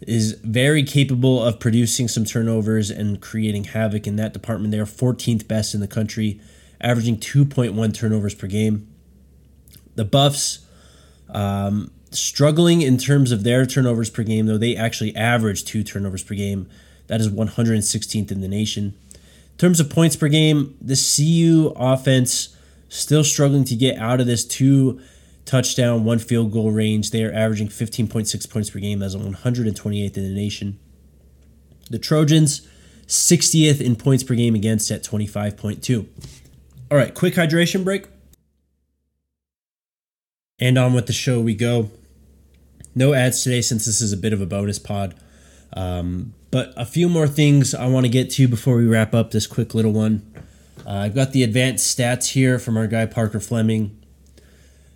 is 0.00 0.32
very 0.42 0.82
capable 0.82 1.42
of 1.42 1.58
producing 1.58 2.06
some 2.08 2.24
turnovers 2.24 2.90
and 2.90 3.20
creating 3.20 3.64
havoc 3.64 4.06
in 4.06 4.16
that 4.16 4.32
department. 4.32 4.70
They 4.70 4.78
are 4.78 4.84
14th 4.84 5.48
best 5.48 5.74
in 5.74 5.80
the 5.80 5.88
country, 5.88 6.40
averaging 6.80 7.18
2.1 7.18 7.94
turnovers 7.94 8.34
per 8.34 8.46
game. 8.46 8.86
The 9.94 10.04
Buffs, 10.04 10.60
um, 11.30 11.90
struggling 12.10 12.82
in 12.82 12.98
terms 12.98 13.32
of 13.32 13.42
their 13.42 13.66
turnovers 13.66 14.10
per 14.10 14.22
game, 14.22 14.46
though 14.46 14.58
they 14.58 14.76
actually 14.76 15.16
average 15.16 15.64
two 15.64 15.82
turnovers 15.82 16.22
per 16.22 16.34
game. 16.34 16.68
That 17.06 17.20
is 17.20 17.28
116th 17.28 18.30
in 18.30 18.40
the 18.40 18.48
nation. 18.48 18.94
In 19.14 19.58
terms 19.58 19.80
of 19.80 19.88
points 19.88 20.16
per 20.16 20.28
game, 20.28 20.76
the 20.80 20.96
CU 20.96 21.72
offense 21.76 22.54
still 22.88 23.24
struggling 23.24 23.64
to 23.64 23.74
get 23.74 23.98
out 23.98 24.20
of 24.20 24.26
this 24.26 24.44
two 24.44 25.00
touchdown, 25.46 26.04
one 26.04 26.18
field 26.18 26.52
goal 26.52 26.70
range. 26.70 27.10
They 27.10 27.24
are 27.24 27.32
averaging 27.32 27.68
15.6 27.68 28.50
points 28.50 28.70
per 28.70 28.78
game. 28.78 28.98
That's 28.98 29.14
128th 29.14 30.16
in 30.16 30.22
the 30.22 30.34
nation. 30.34 30.78
The 31.88 31.98
Trojans, 31.98 32.66
60th 33.06 33.80
in 33.80 33.96
points 33.96 34.24
per 34.24 34.34
game 34.34 34.54
against 34.54 34.90
at 34.90 35.02
25.2. 35.02 36.06
All 36.90 36.98
right, 36.98 37.14
quick 37.14 37.34
hydration 37.34 37.84
break. 37.84 38.06
And 40.58 40.76
on 40.76 40.94
with 40.94 41.06
the 41.06 41.12
show 41.12 41.40
we 41.40 41.54
go. 41.54 41.90
No 42.94 43.14
ads 43.14 43.42
today 43.42 43.60
since 43.60 43.86
this 43.86 44.00
is 44.00 44.12
a 44.12 44.16
bit 44.16 44.32
of 44.32 44.40
a 44.40 44.46
bonus 44.46 44.78
pod. 44.78 45.14
Um, 45.74 46.32
but 46.50 46.72
a 46.76 46.86
few 46.86 47.08
more 47.08 47.28
things 47.28 47.74
I 47.74 47.86
want 47.86 48.06
to 48.06 48.10
get 48.10 48.30
to 48.32 48.48
before 48.48 48.76
we 48.76 48.86
wrap 48.86 49.14
up 49.14 49.30
this 49.30 49.46
quick 49.46 49.74
little 49.74 49.92
one. 49.92 50.22
Uh, 50.86 50.90
I've 50.90 51.14
got 51.14 51.32
the 51.32 51.42
advanced 51.42 51.96
stats 51.96 52.30
here 52.30 52.58
from 52.58 52.76
our 52.76 52.86
guy 52.86 53.04
Parker 53.04 53.40
Fleming. 53.40 53.98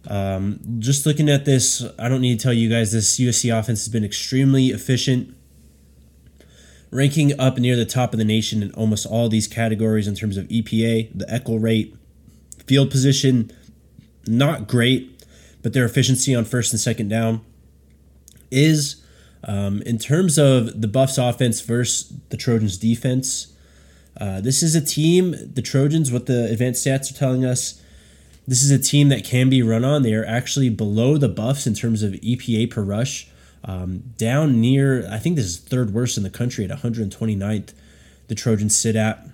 Um, 0.08 0.60
just 0.78 1.04
looking 1.06 1.28
at 1.28 1.44
this, 1.44 1.84
I 1.98 2.08
don't 2.08 2.20
need 2.20 2.38
to 2.38 2.42
tell 2.42 2.52
you 2.52 2.70
guys 2.70 2.92
this 2.92 3.18
USC 3.18 3.56
offense 3.56 3.80
has 3.80 3.88
been 3.88 4.04
extremely 4.04 4.68
efficient, 4.68 5.34
ranking 6.90 7.38
up 7.38 7.58
near 7.58 7.76
the 7.76 7.84
top 7.84 8.12
of 8.12 8.18
the 8.18 8.24
nation 8.24 8.62
in 8.62 8.72
almost 8.72 9.06
all 9.06 9.28
these 9.28 9.46
categories 9.46 10.08
in 10.08 10.14
terms 10.14 10.36
of 10.36 10.48
EPA, 10.48 11.10
the 11.14 11.26
Eckel 11.26 11.62
rate, 11.62 11.94
field 12.66 12.90
position, 12.90 13.52
not 14.26 14.66
great, 14.66 15.24
but 15.62 15.72
their 15.72 15.84
efficiency 15.84 16.34
on 16.34 16.44
first 16.44 16.72
and 16.72 16.80
second 16.80 17.08
down 17.08 17.42
is. 18.50 18.96
Um, 19.42 19.80
in 19.86 19.96
terms 19.96 20.36
of 20.36 20.82
the 20.82 20.86
Buffs 20.86 21.16
offense 21.16 21.62
versus 21.62 22.12
the 22.28 22.36
Trojans 22.36 22.76
defense, 22.76 23.54
uh, 24.20 24.40
this 24.40 24.62
is 24.62 24.74
a 24.74 24.82
team, 24.82 25.34
the 25.54 25.62
Trojans, 25.62 26.12
what 26.12 26.26
the 26.26 26.50
advanced 26.50 26.86
stats 26.86 27.10
are 27.10 27.16
telling 27.16 27.44
us, 27.44 27.80
this 28.46 28.62
is 28.62 28.70
a 28.70 28.78
team 28.78 29.08
that 29.10 29.24
can 29.24 29.48
be 29.48 29.62
run 29.62 29.84
on. 29.84 30.02
They 30.02 30.14
are 30.14 30.24
actually 30.24 30.70
below 30.70 31.16
the 31.16 31.28
Buffs 31.28 31.66
in 31.66 31.74
terms 31.74 32.02
of 32.02 32.12
EPA 32.14 32.70
per 32.70 32.82
rush, 32.82 33.28
um, 33.64 34.02
down 34.16 34.60
near, 34.60 35.06
I 35.10 35.18
think 35.18 35.36
this 35.36 35.44
is 35.44 35.58
third 35.58 35.92
worst 35.92 36.16
in 36.16 36.22
the 36.22 36.30
country 36.30 36.64
at 36.64 36.70
129th. 36.70 37.72
The 38.28 38.34
Trojans 38.34 38.76
sit 38.76 38.96
at. 38.96 39.26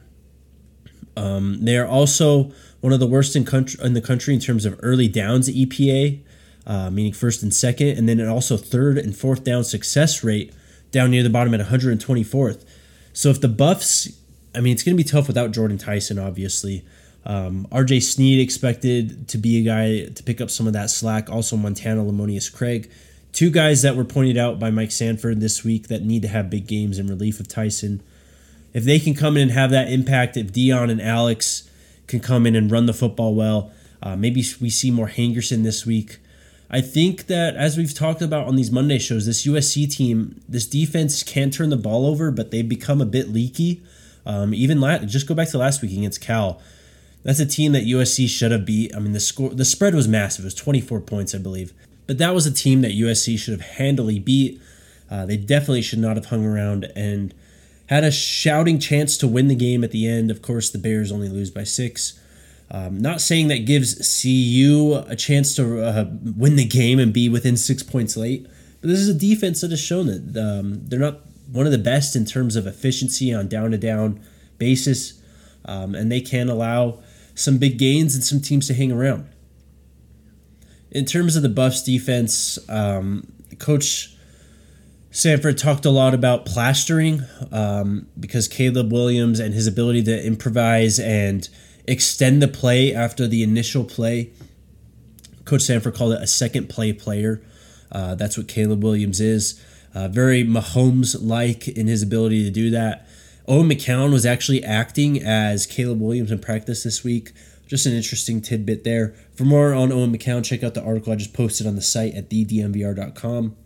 Um, 1.16 1.64
they 1.64 1.78
are 1.78 1.86
also 1.86 2.52
one 2.80 2.92
of 2.92 3.00
the 3.00 3.06
worst 3.06 3.36
in 3.36 3.44
country 3.44 3.82
in 3.82 3.94
the 3.94 4.00
country 4.00 4.34
in 4.34 4.40
terms 4.40 4.64
of 4.64 4.78
early 4.82 5.08
downs 5.08 5.48
EPA, 5.48 6.20
uh, 6.66 6.90
meaning 6.90 7.12
first 7.12 7.42
and 7.42 7.54
second, 7.54 7.96
and 7.96 8.08
then 8.08 8.20
also 8.26 8.56
third 8.56 8.98
and 8.98 9.16
fourth 9.16 9.44
down 9.44 9.64
success 9.64 10.22
rate 10.24 10.52
down 10.90 11.10
near 11.10 11.22
the 11.22 11.30
bottom 11.30 11.54
at 11.54 11.60
124th. 11.60 12.64
So 13.12 13.30
if 13.30 13.40
the 13.40 13.48
Buffs, 13.48 14.08
I 14.54 14.60
mean, 14.60 14.72
it's 14.72 14.82
going 14.82 14.96
to 14.96 15.02
be 15.02 15.08
tough 15.08 15.26
without 15.26 15.52
Jordan 15.52 15.78
Tyson, 15.78 16.18
obviously. 16.18 16.84
Um, 17.26 17.66
RJ 17.72 18.04
Sneed 18.04 18.38
expected 18.38 19.26
to 19.28 19.38
be 19.38 19.58
a 19.58 19.62
guy 19.64 20.12
to 20.12 20.22
pick 20.22 20.40
up 20.40 20.48
some 20.48 20.68
of 20.68 20.72
that 20.74 20.90
slack. 20.90 21.28
Also, 21.28 21.56
Montana 21.56 22.02
Lemonious 22.04 22.52
Craig. 22.52 22.88
Two 23.32 23.50
guys 23.50 23.82
that 23.82 23.96
were 23.96 24.04
pointed 24.04 24.38
out 24.38 24.60
by 24.60 24.70
Mike 24.70 24.92
Sanford 24.92 25.40
this 25.40 25.64
week 25.64 25.88
that 25.88 26.02
need 26.02 26.22
to 26.22 26.28
have 26.28 26.48
big 26.48 26.66
games 26.66 26.98
in 26.98 27.08
relief 27.08 27.40
of 27.40 27.48
Tyson. 27.48 28.00
If 28.72 28.84
they 28.84 29.00
can 29.00 29.14
come 29.14 29.36
in 29.36 29.44
and 29.44 29.50
have 29.50 29.70
that 29.70 29.90
impact, 29.90 30.36
if 30.36 30.52
Deion 30.52 30.90
and 30.90 31.02
Alex 31.02 31.68
can 32.06 32.20
come 32.20 32.46
in 32.46 32.54
and 32.54 32.70
run 32.70 32.86
the 32.86 32.94
football 32.94 33.34
well, 33.34 33.72
uh, 34.02 34.14
maybe 34.14 34.44
we 34.60 34.70
see 34.70 34.90
more 34.90 35.08
Hankerson 35.08 35.64
this 35.64 35.84
week. 35.84 36.18
I 36.70 36.80
think 36.80 37.26
that 37.26 37.56
as 37.56 37.76
we've 37.76 37.94
talked 37.94 38.22
about 38.22 38.46
on 38.46 38.56
these 38.56 38.70
Monday 38.70 38.98
shows, 38.98 39.26
this 39.26 39.46
USC 39.46 39.90
team, 39.90 40.40
this 40.48 40.66
defense 40.66 41.22
can 41.22 41.50
turn 41.50 41.70
the 41.70 41.76
ball 41.76 42.06
over, 42.06 42.30
but 42.30 42.50
they've 42.50 42.68
become 42.68 43.00
a 43.00 43.06
bit 43.06 43.28
leaky. 43.28 43.82
Um, 44.24 44.54
even 44.54 44.80
last, 44.80 45.06
just 45.06 45.26
go 45.26 45.34
back 45.34 45.48
to 45.50 45.58
last 45.58 45.82
week 45.82 45.92
against 45.92 46.20
Cal. 46.20 46.60
That's 47.26 47.40
a 47.40 47.46
team 47.46 47.72
that 47.72 47.82
USC 47.82 48.28
should 48.28 48.52
have 48.52 48.64
beat. 48.64 48.94
I 48.94 49.00
mean, 49.00 49.10
the 49.10 49.18
score, 49.18 49.50
the 49.50 49.64
spread 49.64 49.96
was 49.96 50.06
massive. 50.06 50.44
It 50.44 50.46
was 50.46 50.54
24 50.54 51.00
points, 51.00 51.34
I 51.34 51.38
believe. 51.38 51.72
But 52.06 52.18
that 52.18 52.32
was 52.32 52.46
a 52.46 52.52
team 52.52 52.82
that 52.82 52.92
USC 52.92 53.36
should 53.36 53.50
have 53.50 53.68
handily 53.78 54.20
beat. 54.20 54.62
Uh, 55.10 55.26
they 55.26 55.36
definitely 55.36 55.82
should 55.82 55.98
not 55.98 56.14
have 56.14 56.26
hung 56.26 56.44
around 56.44 56.84
and 56.94 57.34
had 57.88 58.04
a 58.04 58.12
shouting 58.12 58.78
chance 58.78 59.16
to 59.18 59.26
win 59.26 59.48
the 59.48 59.56
game 59.56 59.82
at 59.82 59.90
the 59.90 60.06
end. 60.06 60.30
Of 60.30 60.40
course, 60.40 60.70
the 60.70 60.78
Bears 60.78 61.10
only 61.10 61.28
lose 61.28 61.50
by 61.50 61.64
six. 61.64 62.16
Um, 62.70 63.00
not 63.00 63.20
saying 63.20 63.48
that 63.48 63.66
gives 63.66 64.22
CU 64.22 65.02
a 65.08 65.16
chance 65.16 65.56
to 65.56 65.82
uh, 65.82 66.04
win 66.36 66.54
the 66.54 66.64
game 66.64 67.00
and 67.00 67.12
be 67.12 67.28
within 67.28 67.56
six 67.56 67.82
points 67.82 68.16
late, 68.16 68.46
but 68.80 68.88
this 68.88 69.00
is 69.00 69.08
a 69.08 69.14
defense 69.14 69.62
that 69.62 69.72
has 69.72 69.80
shown 69.80 70.06
that 70.06 70.40
um, 70.40 70.80
they're 70.84 71.00
not 71.00 71.22
one 71.50 71.66
of 71.66 71.72
the 71.72 71.78
best 71.78 72.14
in 72.14 72.24
terms 72.24 72.54
of 72.54 72.68
efficiency 72.68 73.34
on 73.34 73.48
down 73.48 73.72
to 73.72 73.78
down 73.78 74.20
basis, 74.58 75.20
um, 75.64 75.96
and 75.96 76.10
they 76.10 76.20
can 76.20 76.48
allow 76.48 77.00
some 77.36 77.58
big 77.58 77.78
gains 77.78 78.16
and 78.16 78.24
some 78.24 78.40
teams 78.40 78.66
to 78.66 78.74
hang 78.74 78.90
around. 78.90 79.28
In 80.90 81.04
terms 81.04 81.36
of 81.36 81.42
the 81.42 81.48
Buffs 81.48 81.82
defense, 81.82 82.58
um, 82.68 83.32
Coach 83.58 84.16
Sanford 85.10 85.58
talked 85.58 85.84
a 85.84 85.90
lot 85.90 86.14
about 86.14 86.46
plastering 86.46 87.22
um, 87.52 88.06
because 88.18 88.48
Caleb 88.48 88.90
Williams 88.90 89.38
and 89.38 89.54
his 89.54 89.66
ability 89.66 90.02
to 90.04 90.26
improvise 90.26 90.98
and 90.98 91.48
extend 91.86 92.42
the 92.42 92.48
play 92.48 92.94
after 92.94 93.26
the 93.26 93.42
initial 93.42 93.84
play. 93.84 94.30
Coach 95.44 95.62
Sanford 95.62 95.94
called 95.94 96.12
it 96.12 96.22
a 96.22 96.26
second 96.26 96.68
play 96.68 96.92
player. 96.92 97.42
Uh, 97.92 98.14
that's 98.14 98.36
what 98.36 98.48
Caleb 98.48 98.82
Williams 98.82 99.20
is. 99.20 99.62
Uh, 99.94 100.08
very 100.08 100.44
Mahomes 100.44 101.16
like 101.18 101.68
in 101.68 101.86
his 101.86 102.02
ability 102.02 102.44
to 102.44 102.50
do 102.50 102.70
that. 102.70 103.06
Owen 103.48 103.68
McCown 103.68 104.12
was 104.12 104.26
actually 104.26 104.64
acting 104.64 105.22
as 105.22 105.66
Caleb 105.66 106.00
Williams 106.00 106.32
in 106.32 106.38
practice 106.40 106.82
this 106.82 107.04
week. 107.04 107.32
Just 107.68 107.86
an 107.86 107.92
interesting 107.92 108.40
tidbit 108.40 108.84
there. 108.84 109.14
For 109.34 109.44
more 109.44 109.72
on 109.72 109.92
Owen 109.92 110.16
McCown, 110.16 110.44
check 110.44 110.64
out 110.64 110.74
the 110.74 110.82
article 110.82 111.12
I 111.12 111.16
just 111.16 111.32
posted 111.32 111.66
on 111.66 111.76
the 111.76 111.82
site 111.82 112.14
at 112.14 112.28
thednvr.com. 112.28 113.56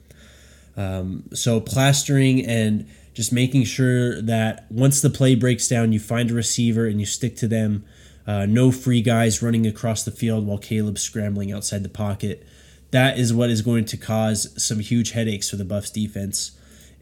Um, 0.77 1.25
so 1.33 1.61
plastering 1.61 2.45
and 2.45 2.89
just 3.15 3.33
making 3.33 3.65
sure 3.65 4.21
that 4.23 4.67
once 4.71 5.01
the 5.01 5.11
play 5.11 5.35
breaks 5.35 5.69
down, 5.69 5.93
you 5.93 6.01
find 6.01 6.31
a 6.31 6.35
receiver 6.35 6.87
and 6.87 7.01
you 7.01 7.07
stick 7.07 7.37
to 7.37 7.49
them. 7.49 7.85
Uh, 8.27 8.47
no 8.47 8.71
free 8.71 9.03
guys 9.03 9.43
running 9.43 9.67
across 9.67 10.05
the 10.05 10.11
field 10.11 10.47
while 10.47 10.59
Caleb's 10.59 11.03
scrambling 11.03 11.53
outside 11.53 11.83
the 11.83 11.89
pocket. 11.89 12.47
That 12.91 13.19
is 13.19 13.33
what 13.33 13.51
is 13.51 13.63
going 13.63 13.87
to 13.87 13.97
cause 13.97 14.63
some 14.63 14.81
huge 14.81 15.13
headaches 15.13 15.51
for 15.51 15.57
the 15.57 15.65
Buffs 15.65 15.91
defense 15.91 16.53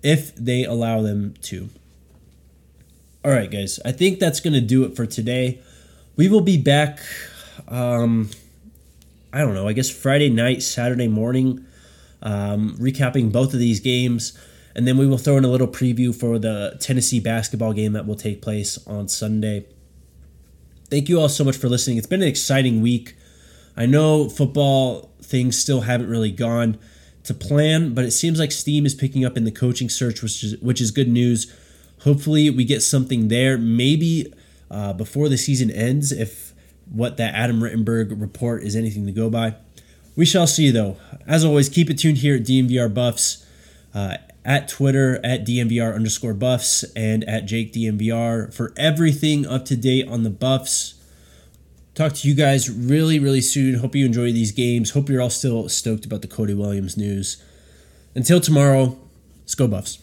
if 0.03 0.35
they 0.37 0.65
allow 0.65 1.03
them 1.03 1.35
to. 1.43 1.71
All 3.29 3.35
right, 3.35 3.51
guys, 3.51 3.79
I 3.85 3.93
think 3.93 4.21
that's 4.21 4.41
going 4.41 4.55
to 4.55 4.61
do 4.63 4.85
it 4.85 4.97
for 4.97 5.05
today. 5.05 5.61
We 6.17 6.31
will 6.31 6.41
be 6.41 6.57
back, 6.57 7.01
um, 7.69 8.31
I 9.35 9.41
don't 9.41 9.53
know, 9.53 9.69
I 9.69 9.75
guess 9.75 9.91
Friday 9.91 10.31
night, 10.31 10.63
Saturday 10.63 11.09
morning, 11.09 11.67
um, 12.23 12.75
recapping 12.79 13.31
both 13.31 13.53
of 13.53 13.61
these 13.61 13.81
games. 13.81 14.33
And 14.75 14.89
then 14.89 14.97
we 14.97 15.07
will 15.07 15.19
throw 15.19 15.37
in 15.37 15.45
a 15.45 15.49
little 15.49 15.69
preview 15.69 16.15
for 16.15 16.39
the 16.39 16.79
Tennessee 16.81 17.21
basketball 17.21 17.75
game 17.75 17.93
that 17.93 18.07
will 18.07 18.17
take 18.17 18.41
place 18.41 18.79
on 18.87 19.09
Sunday. 19.09 19.67
Thank 20.89 21.11
you 21.11 21.21
all 21.21 21.29
so 21.29 21.45
much 21.45 21.59
for 21.59 21.69
listening. 21.69 21.99
It's 21.99 22.07
been 22.07 22.23
an 22.23 22.29
exciting 22.29 22.81
week. 22.81 23.15
I 23.77 23.85
know 23.85 24.31
football 24.31 25.13
things 25.21 25.59
still 25.59 25.83
haven't 25.83 26.09
really 26.09 26.33
gone 26.33 26.79
to 27.25 27.35
plan, 27.35 27.93
but 27.93 28.07
it 28.07 28.13
seems 28.13 28.39
like 28.39 28.53
steam 28.53 28.87
is 28.87 28.95
picking 28.95 29.23
up 29.23 29.37
in 29.37 29.45
the 29.45 29.53
coaching 29.53 29.91
search, 29.91 30.23
which 30.23 30.43
is 30.43 30.59
which 30.63 30.81
is 30.81 30.91
good 30.91 31.09
news. 31.09 31.53
Hopefully, 32.03 32.51
we 32.51 32.65
get 32.65 32.83
something 32.83 33.29
there. 33.29 33.59
Maybe 33.59 34.33
uh, 34.71 34.93
before 34.93 35.29
the 35.29 35.37
season 35.37 35.71
ends, 35.71 36.13
if 36.13 36.53
what 36.91 37.17
that 37.17 37.35
Adam 37.35 37.61
Rittenberg 37.61 38.21
report 38.21 38.63
is 38.63 38.75
anything 38.77 39.07
to 39.07 39.13
go 39.13 39.29
by. 39.29 39.55
We 40.17 40.25
shall 40.25 40.47
see, 40.47 40.71
though. 40.71 40.97
As 41.27 41.45
always, 41.45 41.69
keep 41.69 41.91
it 41.91 41.99
tuned 41.99 42.19
here 42.19 42.37
at 42.37 42.43
DNVR 42.43 42.93
Buffs, 42.93 43.45
uh, 43.95 44.17
at 44.45 44.69
Twitter, 44.69 45.21
at 45.23 45.47
DNVR 45.47 45.95
underscore 45.95 46.35
Buffs, 46.35 46.83
and 46.97 47.23
at 47.25 47.47
Jake 47.47 47.73
DNVR 47.73 48.53
for 48.53 48.73
everything 48.77 49.47
up 49.47 49.65
to 49.67 49.77
date 49.77 50.09
on 50.09 50.23
the 50.23 50.31
Buffs. 50.31 50.95
Talk 51.95 52.15
to 52.15 52.29
you 52.29 52.35
guys 52.35 52.71
really, 52.71 53.19
really 53.19 53.41
soon. 53.41 53.77
Hope 53.81 53.95
you 53.95 54.07
enjoy 54.07 54.33
these 54.33 54.53
games. 54.53 54.91
Hope 54.91 55.09
you're 55.09 55.21
all 55.21 55.31
still 55.31 55.69
stoked 55.69 56.05
about 56.05 56.23
the 56.23 56.29
Cody 56.29 56.55
Williams 56.55 56.97
news. 56.97 57.43
Until 58.15 58.41
tomorrow, 58.41 58.97
let's 59.41 59.55
go 59.55 59.67
Buffs. 59.67 59.99